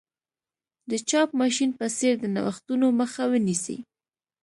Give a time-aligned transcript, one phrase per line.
[0.89, 3.77] د چاپ ماشین په څېر د نوښتونو مخه ونیسي.